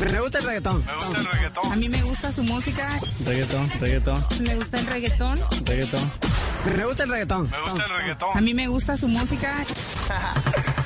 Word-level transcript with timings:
Me 0.00 0.20
gusta 0.20 0.38
el 0.38 0.44
reggaetón. 0.44 0.84
Me 0.86 0.94
gusta 0.96 1.18
el 1.20 1.26
reggaetón. 1.26 1.72
A 1.72 1.76
mí 1.76 1.88
me 1.90 2.02
gusta 2.02 2.32
su 2.32 2.42
música. 2.42 2.88
Reggaetón, 3.24 3.68
reggaetón, 3.80 4.14
Me 4.40 4.54
gusta 4.56 4.78
el 4.80 4.86
reggaetón. 4.86 5.36
reggaetón. 5.66 6.10
Me 6.74 6.84
gusta 6.86 7.02
el 7.02 7.10
reggaetón. 7.10 7.50
Me 7.50 7.60
gusta 7.60 7.84
el 7.84 7.90
reggaetón. 7.90 8.28
A 8.38 8.40
mí 8.40 8.54
me 8.54 8.66
gusta 8.68 8.96
su 8.96 9.06
música. 9.08 9.52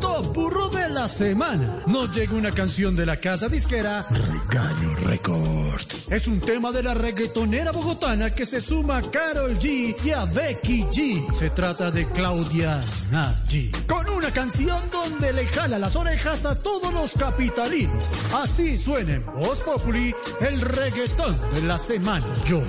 Top 0.00 0.34
Burro 0.34 0.68
de 0.68 0.88
la 0.88 1.08
Semana, 1.08 1.82
nos 1.86 2.14
llega 2.14 2.34
una 2.34 2.52
canción 2.52 2.96
de 2.96 3.06
la 3.06 3.20
casa 3.20 3.48
disquera 3.48 4.06
Regaño 4.10 4.94
Records. 5.04 6.06
Es 6.10 6.26
un 6.26 6.40
tema 6.40 6.72
de 6.72 6.82
la 6.82 6.94
reggaetonera 6.94 7.72
bogotana 7.72 8.34
que 8.34 8.46
se 8.46 8.60
suma 8.60 8.98
a 8.98 9.02
Carol 9.02 9.58
G 9.58 9.96
y 10.04 10.10
a 10.10 10.24
Becky 10.24 10.84
G. 10.84 11.32
Se 11.34 11.50
trata 11.50 11.90
de 11.90 12.06
Claudia 12.08 12.82
Nagy. 13.10 13.72
Con 13.88 14.08
una 14.08 14.30
canción 14.32 14.78
donde 14.90 15.32
le 15.32 15.46
jala 15.46 15.78
las 15.78 15.96
orejas 15.96 16.44
a 16.46 16.60
todos 16.60 16.92
los 16.92 17.12
capitalinos. 17.14 18.10
Así 18.34 18.78
suena 18.78 19.14
en 19.14 19.26
Voz 19.26 19.60
Populi 19.60 20.14
el 20.40 20.60
reggaetón 20.60 21.38
de 21.54 21.62
la 21.62 21.78
semana. 21.78 22.26
Yo 22.46 22.62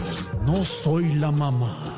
no 0.46 0.64
soy 0.64 1.16
la 1.16 1.32
mamá. 1.32 1.95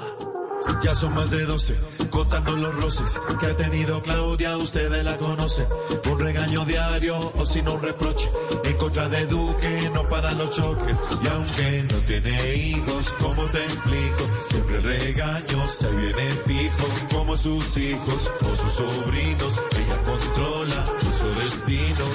Ya 0.82 0.94
son 0.94 1.14
más 1.14 1.30
de 1.32 1.46
12, 1.46 1.76
contando 2.10 2.56
los 2.56 2.76
roces 2.82 3.20
que 3.40 3.46
ha 3.48 3.56
tenido 3.56 4.02
Claudia, 4.02 4.58
ustedes 4.58 5.04
la 5.04 5.18
conocen. 5.18 5.66
Un 6.10 6.20
regaño 6.20 6.66
diario 6.66 7.34
o 7.36 7.46
si 7.46 7.62
no 7.62 7.74
un 7.74 7.82
reproche. 7.82 8.30
En 8.64 8.78
contra 8.78 9.10
de 9.10 9.26
Duque 9.26 9.90
no 9.94 10.08
paran 10.08 10.38
los 10.38 10.52
choques. 10.52 11.04
Y 11.24 11.28
aunque 11.28 11.84
no 11.92 11.98
tiene 12.06 12.56
hijos, 12.56 13.14
¿cómo 13.20 13.46
te 13.46 13.64
explico? 13.64 14.24
Siempre 14.40 14.80
regaño 14.82 15.68
se 15.68 15.90
viene 15.90 16.30
fijo. 16.46 16.88
Como 17.12 17.36
sus 17.36 17.78
hijos 17.78 18.32
o 18.42 18.56
sus 18.56 18.72
sobrinos, 18.72 19.60
ella 19.78 20.04
controla 20.04 20.86
nuestro 21.02 21.32
destino. 21.36 22.06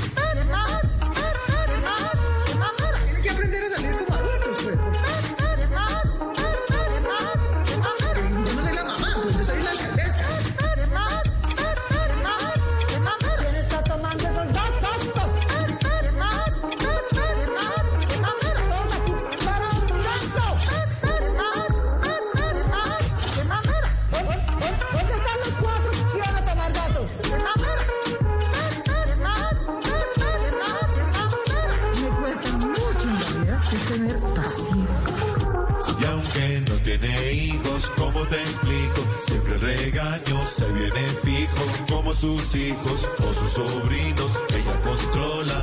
Y 36.01 36.05
aunque 36.07 36.63
no 36.67 36.77
tiene 36.77 37.33
hijos, 37.35 37.93
¿cómo 37.97 38.27
te 38.27 38.37
explico? 38.37 39.03
Siempre 39.19 39.59
regaño 39.59 40.47
se 40.47 40.67
viene 40.73 41.07
fijo. 41.23 41.63
Como 41.91 42.15
sus 42.15 42.55
hijos 42.55 43.09
o 43.19 43.33
sus 43.35 43.51
sobrinos, 43.51 44.31
ella 44.55 44.81
controla 44.81 45.63